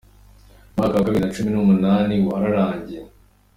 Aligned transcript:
Umwaka 0.71 0.95
wa 0.95 1.05
bibiri 1.05 1.23
na 1.23 1.33
cumi 1.35 1.49
n’umunani 1.51 2.13
wararangiye. 2.27 3.01